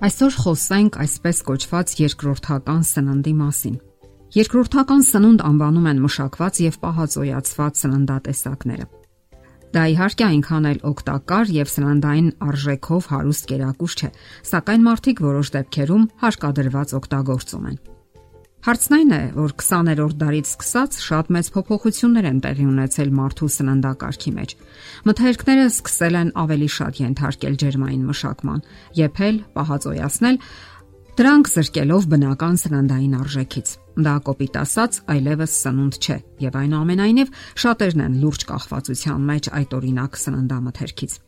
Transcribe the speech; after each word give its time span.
Այսօր 0.00 0.36
խոսենք 0.40 0.94
այսպես 1.02 1.40
կոչված 1.44 1.90
երկրորդական 2.00 2.84
սննդի 2.88 3.32
մասին։ 3.36 3.74
Երկրորդական 4.32 5.02
սնունդ 5.04 5.44
անվանում 5.44 5.88
են 5.90 6.00
մշակված 6.00 6.60
եւ 6.64 6.78
պահածոյացված 6.86 7.82
սննդատեսակները։ 7.82 8.86
Դա 9.76 9.82
իհարկե 9.92 10.24
այնքան 10.30 10.70
էլ 10.70 10.80
օգտակար 10.88 11.52
եւ 11.60 11.72
սննդային 11.76 12.32
արժեքով 12.48 13.10
հարուստ 13.12 13.52
կերակուր 13.52 13.98
չէ, 14.00 14.10
սակայն 14.56 14.86
մարդիկ 14.88 15.24
որոշ 15.28 15.52
դեպքերում 15.60 16.08
հարկադրված 16.24 16.96
օգտագործում 17.00 17.68
են։ 17.68 17.78
Հարցն 18.60 18.92
այն 18.92 19.12
է, 19.16 19.18
որ 19.32 19.52
20-րդ 19.56 20.16
դարից 20.20 20.48
սկսած 20.50 20.96
շատ 21.00 21.28
մեծ 21.32 21.46
փոփոխություններ 21.54 22.26
են 22.28 22.40
տեղի 22.44 22.66
ունեցել 22.68 23.12
մարդու 23.16 23.46
սննդակարգի 23.54 24.32
մեջ։ 24.36 24.52
Մթերքները 25.08 25.62
սկսել 25.70 26.18
են 26.20 26.32
ավելի 26.42 26.68
շատ 26.74 27.00
ենթարկել 27.00 27.56
ջերմային 27.62 28.02
մշակման, 28.10 28.60
եփել, 29.00 29.38
պահածոյացնել, 29.56 30.38
դրանք 31.20 31.50
զրկելով 31.56 32.04
բնական 32.12 32.60
սննդային 32.60 33.16
արժեքից։ 33.20 33.72
Դա 34.04 34.14
կոպիտ 34.28 34.60
ասած 34.60 35.00
այլևս 35.16 35.56
սնունդ 35.64 36.00
չէ, 36.04 36.18
եւ 36.44 36.60
այնուամենայնիվ 36.60 37.34
շատերն 37.64 38.04
են 38.04 38.20
լուրջ 38.20 38.46
կախվածության 38.52 39.26
մեջ 39.32 39.52
այդ 39.56 39.76
օրինակ 39.80 40.20
սննդամթերքից։ 40.20 41.18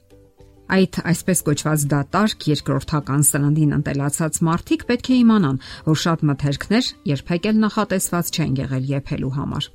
Այդ 0.70 0.98
այսպես 1.10 1.40
կոչված 1.48 1.84
դատարկ 1.90 2.44
երկրորդական 2.52 3.24
սննդին 3.28 3.76
ընտելացած 3.76 4.38
մարդիկ 4.46 4.84
պետք 4.88 5.10
է 5.12 5.16
իմանան, 5.22 5.60
որ 5.90 5.98
շատ 6.06 6.26
մթերքներ 6.30 6.90
երբեք 7.12 7.48
էլ 7.50 7.62
նախատեսված 7.66 8.30
չեն 8.32 8.58
եղել 8.62 8.86
եփելու 8.92 9.32
համար։ 9.36 9.68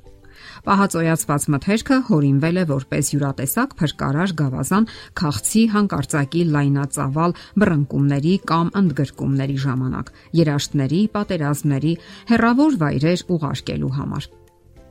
Պահածոյացված 0.68 1.46
մթերքը 1.54 1.98
հորինվել 2.08 2.60
է 2.62 2.66
որպես 2.72 3.12
յուրատեսակ 3.14 3.76
փրկարար 3.82 4.34
գավազան 4.42 4.90
քաղցի 5.22 5.64
հանկարծակի 5.76 6.44
լայնածավալ 6.56 7.38
բռնկումների 7.64 8.34
կամ 8.52 8.74
ընդգրկումների 8.82 9.58
ժամանակ, 9.68 10.12
երաշտների, 10.42 11.02
պատերազմների, 11.18 11.94
հերավոր 12.34 12.82
վայրեր 12.84 13.26
ուղարկելու 13.38 13.96
համար։ 14.02 14.30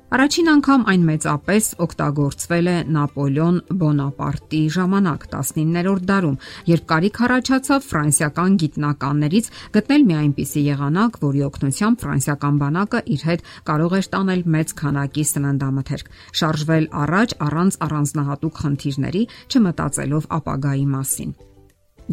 Առաջին 0.06 0.48
անգամ 0.52 0.82
այն 0.86 1.04
մեծապես 1.06 1.68
օգտագործվել 1.82 2.68
է 2.70 2.74
Նապոլեոն 2.94 3.56
Բոնապարտի 3.80 4.60
ժամանակ 4.76 5.24
19-րդ 5.32 6.04
դարում, 6.10 6.36
երբ 6.70 6.84
կարիք 6.92 7.18
առաջացավ 7.26 7.88
ֆրանսիական 7.88 8.54
գիտնականներից 8.62 9.50
գտնել 9.74 10.06
մի 10.06 10.16
այնպիսի 10.20 10.62
եղանակ, 10.66 11.18
որի 11.26 11.42
օգնությամբ 11.48 12.06
ֆրանսիական 12.06 12.62
բանակը 12.62 13.02
իր 13.16 13.26
հետ 13.30 13.44
կարող 13.72 13.98
էր 13.98 14.08
տանել 14.14 14.46
մեծ 14.54 14.76
քանակի 14.78 15.26
սննդամթերք, 15.32 16.14
շարժվել 16.38 16.88
առաջ 17.02 17.36
առանց 17.50 17.82
առանձնահատուկ 17.90 18.62
խնդիրների, 18.62 19.26
չմտածելով 19.50 20.32
ապագայի 20.38 20.88
մասին 20.94 21.36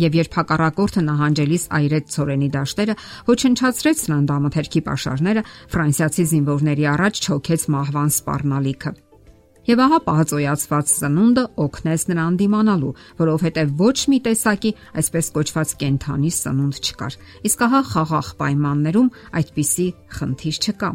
եւ 0.01 0.17
երբ 0.19 0.37
հակառակորդը 0.39 1.01
նահանջելիս 1.07 1.65
այրեց 1.77 2.13
ծորենի 2.13 2.49
դաշտերը, 2.57 2.95
ոչնչացրեց 3.29 4.03
սննդամթերքի 4.03 4.81
pašարները, 4.89 5.45
ֆրանսիացի 5.73 6.27
զինվորների 6.33 6.85
առաջ 6.93 7.23
չոքեց 7.23 7.67
մահվան 7.73 8.13
սպառնալիքը։ 8.17 8.93
Եվ 9.63 9.79
ահա 9.79 9.97
պահածոյացված 10.03 10.89
սնունդը 10.91 11.43
օգնեց 11.63 12.03
նրան 12.09 12.39
դիմանալու, 12.41 12.91
որովհետև 13.21 13.71
ոչ 13.79 13.95
մի 14.11 14.19
տեսակի 14.25 14.73
այսպես 14.99 15.31
կոչված 15.37 15.73
կենթանի 15.85 16.33
սնունդ 16.41 16.81
չկար։ 16.83 17.17
Իսկ 17.47 17.65
ահա 17.69 17.81
խաղաղ 17.93 18.35
պայմաններում 18.43 19.09
այդպիսի 19.39 19.89
խնդիր 20.19 20.61
չկա։ 20.67 20.93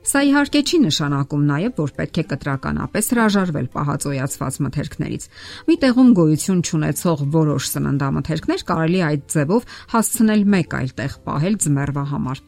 Սա 0.00 0.20
իհարկե 0.24 0.60
չի 0.64 0.78
նշանակում 0.80 1.42
նաև, 1.44 1.72
որ 1.76 1.90
պետք 1.98 2.20
է 2.20 2.24
կտրականապես 2.30 3.10
հրաժարվել 3.12 3.66
պահածոյացված 3.74 4.56
մթերքներից։ 4.64 5.26
Մի 5.68 5.76
տեղում 5.84 6.12
գոյություն 6.16 6.62
ունեցող 6.80 7.24
որոշ 7.36 7.68
սննդամթերքներ 7.74 8.64
կարելի 8.70 9.02
այդ 9.10 9.26
ձևով 9.36 9.68
հասցնել 9.92 10.46
մեկ 10.56 10.78
այլ 10.80 10.94
տեղ 11.00 11.18
պահել 11.28 11.60
ձմեռվա 11.66 12.04
համար 12.16 12.42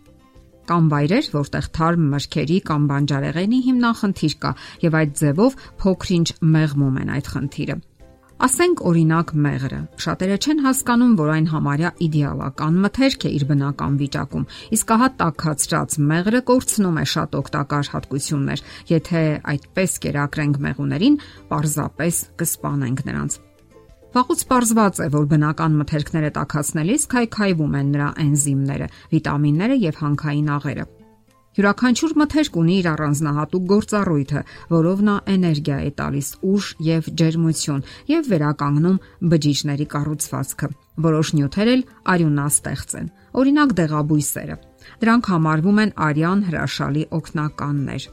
կամ 0.73 0.85
վայրեր, 0.93 1.29
որտեղ 1.35 1.69
թարմ 1.77 2.05
մրգերի 2.13 2.59
կամ 2.69 2.85
բանջարեղենի 2.93 3.59
հիմնախնդիր 3.67 4.37
կա 4.45 4.53
եւ 4.87 4.99
այդ 5.03 5.17
ձևով 5.21 5.57
փոքրինչ 5.83 6.29
մեղմում 6.55 7.01
են 7.03 7.11
այդ 7.19 7.31
խնդիրը։ 7.33 7.77
Ասենք 8.43 8.81
օրինակ 8.91 9.29
մեղրը։ 9.39 9.77
Շատերը 10.03 10.37
չեն 10.43 10.61
հասկանում, 10.65 11.11
որ 11.21 11.29
այն 11.31 11.45
համարյա 11.53 11.91
իդեալական 12.07 12.79
մթերք 12.83 13.27
է 13.29 13.31
իր 13.37 13.45
բնական 13.53 13.99
վիճակում։ 14.01 14.47
Իսկ 14.75 14.89
ահա 14.97 15.09
տաքացրած 15.21 15.95
մեղրը 16.09 16.41
կորցնում 16.49 16.99
է 16.99 17.05
շատ 17.13 17.37
օգտակար 17.39 17.91
հատկություններ, 17.93 18.65
եթե 18.91 19.23
այդպես 19.53 19.95
կերակրենք 20.03 20.59
մեղուներին, 20.67 21.19
պարզապես 21.53 22.19
կսպանենք 22.43 23.05
նրանց։ 23.13 23.39
Վաղուց 24.13 24.43
պարզված 24.51 24.99
է, 25.07 25.07
որ 25.15 25.29
բնական 25.31 25.79
մթերքները 25.79 26.33
տաքացնելիս 26.43 27.07
քայքայվում 27.15 27.79
են 27.79 27.95
նրա 27.95 28.11
էնզիմները, 28.27 28.91
վիտամինները 29.15 29.79
եւ 29.87 30.03
հանքային 30.03 30.51
աղերը։ 30.59 30.89
Յուրաքանչյուր 31.53 32.13
մթերք 32.17 32.55
ունի 32.57 32.75
իր 32.81 32.87
առանձնահատուկ 32.89 33.65
գործառույթը, 33.73 34.41
որով 34.73 35.01
նա 35.05 35.17
էներգիա 35.33 35.77
է 35.85 35.91
տալիս, 35.99 36.29
ուժ 36.49 36.69
եւ 36.87 37.11
ջերմություն 37.21 37.83
եւ 38.09 38.31
վերականգնում 38.33 38.97
բջիջների 39.35 39.87
կառուցվածքը։ 39.93 40.71
Որոշ 41.09 41.33
նյութեր 41.37 41.73
էլ 41.75 41.85
արյունաստեղծ 42.15 42.97
են։ 43.03 43.13
Օրինակ 43.43 43.77
դեղաբույսերը։ 43.83 44.57
Դրանք 45.05 45.31
համարվում 45.33 45.85
են 45.85 45.95
արյան 46.09 46.43
հրաշալի 46.49 47.05
օգնականներ։ 47.21 48.11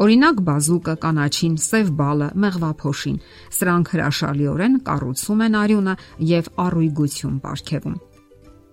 Օրինակ 0.00 0.44
բազուկը, 0.50 0.94
կանաչին, 1.06 1.56
սև 1.70 1.88
բալը, 2.02 2.28
մեղվափոշին։ 2.42 3.18
Սրանք 3.60 3.94
հրաշալիորեն 3.94 4.78
կառուցում 4.90 5.42
են 5.46 5.58
արյունը 5.60 5.98
եւ 6.34 6.54
առույգություն 6.66 7.34
ապարգևում։ 7.40 7.98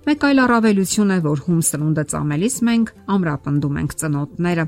Մեկ 0.08 0.22
այլ 0.24 0.40
առավելություն 0.40 1.10
է, 1.12 1.16
որ 1.26 1.40
հում 1.44 1.58
սնունդը 1.68 2.04
ծամելիս 2.14 2.54
մենք 2.64 2.92
ամրապնդում 3.12 3.80
ենք 3.82 3.96
ծնոտները 4.00 4.64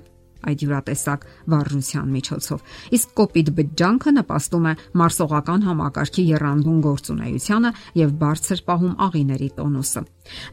այդ 0.49 0.63
յուրատեսակ 0.65 1.23
վարժության 1.53 2.09
միջոցով։ 2.15 2.73
Իսկ 2.97 3.13
կոպիտ 3.19 3.51
բջջանքը 3.59 4.13
նպաստում 4.17 4.67
է 4.67 4.73
մարսողական 4.99 5.63
համակարգի 5.69 6.25
երանդուն 6.33 6.83
գործունեությանը 6.89 7.71
եւ 8.03 8.13
բարձր 8.19 8.63
պահում 8.67 8.99
աղիների 9.07 9.49
տոնուսը։ 9.63 10.03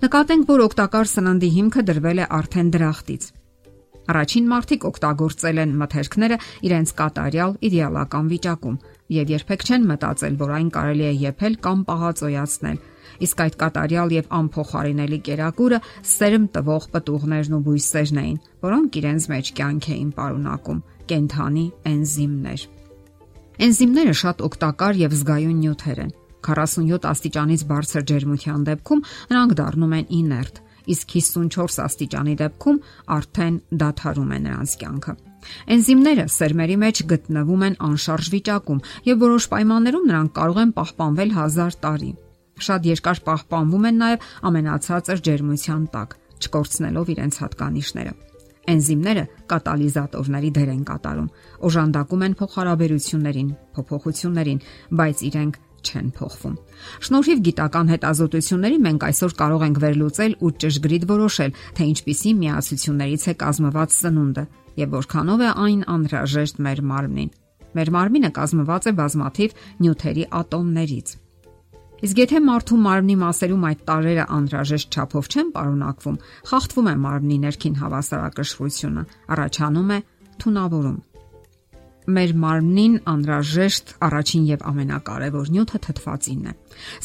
Նկատենք, 0.07 0.49
որ 0.55 0.65
օգտակար 0.71 1.13
սննդի 1.17 1.51
հիմքը 1.59 1.87
դրվել 1.91 2.23
է 2.23 2.31
արդեն 2.39 2.73
դրախտից։ 2.79 3.31
Առաջին 4.07 4.51
մարդիկ 4.55 4.85
օգտագործել 4.87 5.57
են 5.67 5.79
մթերքները 5.83 6.37
իրենց 6.67 6.91
կատարյալ 7.01 7.57
իդեալական 7.67 8.29
վիճակում 8.31 8.77
եւ 9.17 9.33
երբեք 9.35 9.65
չեն 9.67 9.89
մտածել, 9.91 10.37
որ 10.47 10.53
այն 10.57 10.69
կարելի 10.77 11.07
է 11.11 11.17
եփել 11.27 11.57
կամ 11.67 11.83
պահածոյացնել 11.91 12.79
իսկ 13.27 13.43
այդ 13.47 13.57
կատարյալ 13.63 14.15
եւ 14.17 14.29
անփոխարինելի 14.39 15.19
կերակուրը 15.29 15.81
սերմ 16.13 16.45
տվող 16.57 16.89
պտուղներն 16.97 17.57
ու 17.57 17.63
բույսերն 17.67 18.21
էին, 18.23 18.39
որոնք 18.67 18.99
իրենց 19.01 19.29
մեջ 19.33 19.51
կյանք 19.57 19.89
էին 19.97 20.11
ապարունակում 20.17 20.83
կենթանի 21.07 21.67
էնզիմներ։ 21.93 22.67
Էնզիմները 23.57 24.15
շատ 24.21 24.43
օգտակար 24.47 24.99
եւ 25.07 25.17
զգայուն 25.17 25.61
նյութեր 25.65 26.01
են։ 26.07 26.11
47 26.47 27.07
աստիճանից 27.11 27.63
բարձր 27.71 28.03
ջերմության 28.11 28.67
դեպքում 28.67 29.05
նրանք 29.33 29.55
դառնում 29.61 29.95
են 29.97 30.11
իներտ, 30.19 30.61
իսկ 30.95 31.15
54 31.17 31.81
աստիճանի 31.87 32.35
դեպքում 32.43 32.83
արդեն 33.17 33.57
դադարում 33.83 34.37
է 34.37 34.39
նրանց 34.47 34.77
կյանքը։ 34.83 35.17
Էնզիմները 35.77 36.27
սերմերի 36.37 36.77
մեջ 36.83 37.03
գտնվում 37.13 37.65
են 37.67 37.77
անշարժ 37.89 38.31
վիճակում 38.35 38.85
եւ 39.09 39.21
որոշ 39.27 39.49
պայմաններում 39.57 40.09
նրանք 40.11 40.33
կարող 40.39 40.63
են 40.63 40.73
պահպանվել 40.79 41.37
1000 41.47 41.79
տարի։ 41.87 42.13
Շատ 42.57 42.87
երկար 42.89 43.19
պահպանվում 43.27 43.85
են 43.91 43.99
նաև 44.01 44.31
ամենացածր 44.49 45.21
ջերմության 45.27 45.83
տակ, 45.93 46.17
չկորցնելով 46.41 47.13
իրենց 47.17 47.39
հատկանիշները։ 47.43 48.13
Էնզիմները 48.67 49.25
կատալիզատորների 49.51 50.51
դեր 50.57 50.71
են 50.73 50.83
կատարում, 50.89 51.29
օժանդակում 51.69 52.25
են 52.27 52.35
փոխհարաբերություններին, 52.41 53.51
փոփոխություններին, 53.77 54.63
բայց 55.01 55.23
իրենք 55.29 55.59
չեն 55.87 56.09
փոխվում։ 56.17 56.57
Շնորհիվ 57.07 57.43
գիտական 57.47 57.93
հետազոտությունների 57.95 58.79
մենք 58.87 59.07
այսօր 59.07 59.35
կարող 59.43 59.67
ենք 59.67 59.79
վերլուծել 59.85 60.33
ու 60.43 60.51
ճշգրիտ 60.65 61.05
որոշել, 61.13 61.55
թե 61.77 61.87
ինչպիսի 61.93 62.33
միացություններից 62.41 63.27
է 63.27 63.35
կազմված 63.45 63.95
սնունդը 64.01 64.45
եւ 64.83 64.97
որքանով 64.97 65.45
է 65.47 65.53
այն 65.67 65.85
անհրաժեշտ 65.97 66.59
մեր 66.67 66.83
մարմնին։ 66.91 67.31
Մեր 67.77 67.93
մարմինը 67.97 68.31
կազմված 68.41 68.91
է 68.91 68.93
բազմաթիվ 68.97 69.57
նյութերի 69.85 70.27
ատոմներից։ 70.41 71.15
Իսկ 72.05 72.19
եթե 72.21 72.41
մարդու 72.45 72.77
մարմնի 72.85 73.15
մասերում 73.23 73.63
այդ 73.67 73.79
տարերը 73.89 74.25
անհրաժեշտ 74.37 74.97
չափով 74.97 75.29
չեն 75.33 75.53
պարունակվում, 75.55 76.19
խախտվում 76.51 76.91
է 76.93 76.95
մարմնի 77.07 77.39
ներքին 77.47 77.79
հավասարակշռությունը, 77.81 79.05
առաջանում 79.37 79.95
է 79.97 79.99
թունավորում։ 80.45 80.99
Մեր 82.17 82.35
մարմնին 82.43 82.99
անհրաժեշտ 83.13 83.95
առաջին 84.07 84.45
եւ 84.51 84.61
ամենակարևոր 84.71 85.49
նյութը 85.57 85.81
թթվածինն 85.87 86.47
է։ 86.47 86.55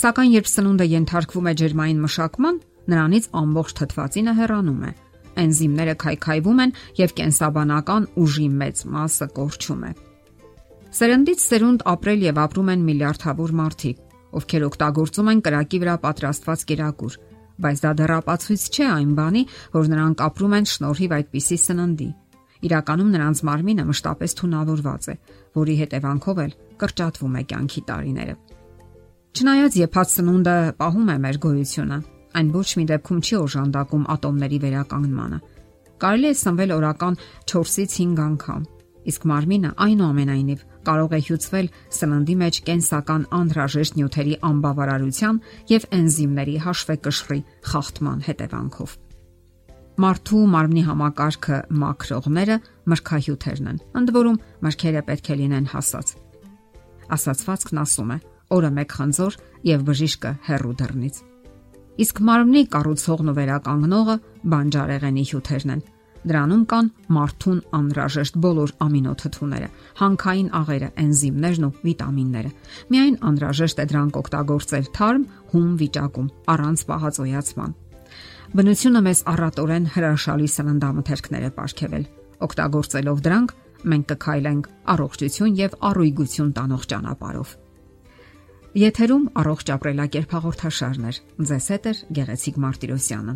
Սակայն 0.02 0.36
երբ 0.36 0.52
սնունդը 0.52 0.88
ենթարկվում 0.92 1.48
է 1.48 1.56
ջերմային 1.62 2.04
մշակման, 2.06 2.62
նրանից 2.92 3.32
ամբողջ 3.42 3.74
թթվածինը 3.80 4.36
հեռանում 4.42 4.86
է։ 4.92 4.94
Էնզիմները 5.42 5.96
քայքայվում 6.04 6.62
են 6.62 6.76
եւ 7.00 7.18
կենսաբանական 7.22 8.08
ուժի 8.22 8.48
մեծ 8.62 8.86
մասը 8.92 9.28
կորչում 9.40 9.84
է։ 9.88 9.92
Սերնդից 10.92 11.44
սերունդ 11.48 11.84
ապրել 11.88 12.24
եւ 12.28 12.40
ապրում 12.46 12.72
են 12.72 12.82
միլիարդավոր 12.92 13.54
մարդիկ, 13.62 14.00
ովքեր 14.40 14.66
օգտագործում 14.68 15.30
են 15.32 15.42
կրակի 15.46 15.80
վրա 15.82 15.96
պատրաստված 16.06 16.64
կերակուր, 16.72 17.18
բայց 17.62 17.82
դա 17.86 17.92
դեռ 18.00 18.14
ապացույց 18.18 18.64
չէ 18.72 18.86
այն 18.92 19.12
բանի, 19.18 19.44
որ 19.76 19.90
նրանք 19.92 20.24
ապրում 20.28 20.56
են 20.58 20.68
շնորհիվ 20.72 21.16
այդպիսի 21.18 21.58
սննդի։ 21.62 22.10
Իրականում 22.62 23.12
նրանց 23.16 23.42
մարմինը 23.48 23.86
մշտապես 23.90 24.36
թունավորված 24.42 25.06
է, 25.12 25.16
որի 25.58 25.76
հետևանքով 25.82 26.42
էլ 26.46 26.52
կրճատվում 26.82 27.38
է 27.42 27.44
կյանքի 27.52 27.82
տարիները։ 27.92 28.36
Չնայած 29.32 29.78
եփած 29.82 30.14
սնունդը 30.18 30.56
պահում 30.82 31.10
է 31.12 31.18
մեր 31.26 31.38
գոյությունը, 31.46 31.98
այն 32.38 32.52
ոչ 32.52 32.70
մի 32.78 32.86
դեպքում 32.92 33.22
չի 33.22 33.36
օժանդակում 33.42 34.06
ատոմների 34.16 34.60
վերականգնմանը։ 34.66 35.40
Կարելի 36.02 36.28
է 36.32 36.36
սնվել 36.42 36.74
օրական 36.78 37.18
4-ից 37.52 37.96
5 38.02 38.22
անգամ, 38.26 38.62
իսկ 39.12 39.26
մարմինը 39.32 39.72
այնուամենայնիվ 39.86 40.66
կարող 40.88 41.14
է 41.18 41.20
հյուծվել 41.28 41.68
սննդի 41.98 42.36
մեջ 42.42 42.60
կենսական 42.68 43.24
անհրաժեշտ 43.38 43.98
նյութերի 44.00 44.36
անբավարարության 44.50 45.40
եւ 45.72 45.88
էնզիմների 46.00 46.58
հաշվեկշռի 46.66 47.40
խախտման 47.72 48.20
հետևանքով։ 48.28 48.98
Մարդու 50.02 50.44
մարմնի 50.56 50.84
համակարգը 50.88 51.58
մակրողները 51.82 52.56
մրգահյութերն 52.92 53.68
են։ 53.72 53.82
Ընդ 54.02 54.14
որում 54.16 54.38
մրգերը 54.66 55.02
պետք 55.10 55.28
է 55.32 55.36
լինեն 55.42 55.68
հասած։ 55.76 56.14
Ասացվածքն 57.12 57.82
ասում 57.82 58.14
է. 58.16 58.18
օրը 58.52 58.70
մեկ 58.76 58.94
խնձոր 58.98 59.36
եւ 59.64 59.84
բժիշկը 59.88 60.32
հերու 60.48 60.74
դռնից։ 60.80 61.16
Իսկ 62.04 62.18
մարմնի 62.28 62.64
կառուցողն 62.74 63.32
ու 63.32 63.36
վերականգնողը 63.38 64.16
բանջարեղենի 64.52 65.24
հյութերն 65.32 65.72
են։ 65.76 65.82
Դրանում 66.22 66.64
կան 66.70 66.90
մարդուն 67.16 67.60
անհրաժեշտ 67.78 68.36
բոլոր 68.44 68.72
ամինոթթուները, 68.86 69.70
հանքային 70.02 70.50
աղերը, 70.60 70.90
էնզիմներն 71.02 71.66
ու 71.66 71.72
վիտամինները։ 71.82 72.52
Միայն 72.94 73.16
անհրաժեշտ 73.32 73.82
է 73.82 73.86
դրանք 73.92 74.20
օգտագործել 74.22 74.86
թարմ, 74.98 75.24
հում 75.54 75.72
վիճակում, 75.82 76.28
առանց 76.54 76.84
պահածոյացման։ 76.92 77.74
Բնությունը 78.52 79.02
մեզ 79.08 79.20
առատորեն 79.32 79.86
հրաշալի 79.96 80.48
սննդամթերքներ 80.52 81.42
է 81.42 81.52
ապարգևել։ 81.52 82.06
Օգտագործելով 82.46 83.22
դրանք 83.26 83.54
մենք 83.92 84.10
կքայլենք 84.12 84.68
առողջություն 84.94 85.56
եւ 85.62 85.78
առույգություն 85.90 86.52
տանող 86.58 86.84
ճանապարհով։ 86.92 87.54
Եթերում 88.82 89.24
առողջ 89.42 89.72
ապրելակերպ 89.76 90.36
հաղորդաշարներ։ 90.38 91.22
Ձեզ 91.50 91.72
հետ 91.76 91.88
է 91.92 91.96
Գեղեցիկ 92.20 92.62
Մարտիրոսյանը։ 92.66 93.36